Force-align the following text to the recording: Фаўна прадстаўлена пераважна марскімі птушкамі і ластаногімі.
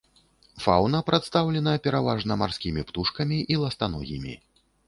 Фаўна 0.63 1.01
прадстаўлена 1.09 1.75
пераважна 1.87 2.39
марскімі 2.45 2.87
птушкамі 2.89 3.37
і 3.55 3.63
ластаногімі. 3.67 4.33